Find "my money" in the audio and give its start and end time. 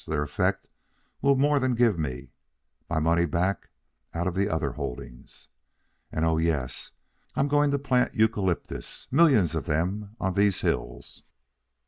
2.89-3.25